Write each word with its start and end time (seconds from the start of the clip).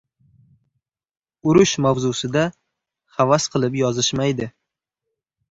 Urush 1.51 1.73
mavzusida 1.87 2.47
havas 3.19 3.47
qilib 3.57 3.79
yozishmaydi. 3.83 4.51